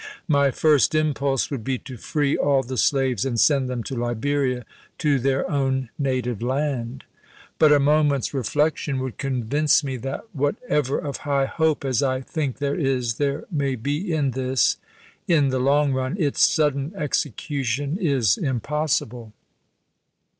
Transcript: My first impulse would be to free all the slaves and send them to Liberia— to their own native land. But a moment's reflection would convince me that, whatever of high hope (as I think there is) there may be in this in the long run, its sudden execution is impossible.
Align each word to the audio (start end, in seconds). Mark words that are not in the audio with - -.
My 0.27 0.49
first 0.49 0.95
impulse 0.95 1.51
would 1.51 1.63
be 1.63 1.77
to 1.77 1.95
free 1.95 2.35
all 2.35 2.63
the 2.63 2.75
slaves 2.75 3.23
and 3.23 3.39
send 3.39 3.69
them 3.69 3.83
to 3.83 3.93
Liberia— 3.95 4.65
to 4.97 5.19
their 5.19 5.47
own 5.47 5.89
native 5.99 6.41
land. 6.41 7.03
But 7.59 7.71
a 7.71 7.79
moment's 7.79 8.33
reflection 8.33 8.97
would 8.97 9.19
convince 9.19 9.83
me 9.83 9.97
that, 9.97 10.23
whatever 10.33 10.97
of 10.97 11.17
high 11.17 11.45
hope 11.45 11.85
(as 11.85 12.01
I 12.01 12.21
think 12.21 12.57
there 12.57 12.73
is) 12.73 13.17
there 13.17 13.45
may 13.51 13.75
be 13.75 14.11
in 14.11 14.31
this 14.31 14.77
in 15.27 15.49
the 15.49 15.59
long 15.59 15.93
run, 15.93 16.15
its 16.17 16.41
sudden 16.51 16.93
execution 16.95 17.99
is 17.99 18.39
impossible. 18.39 19.33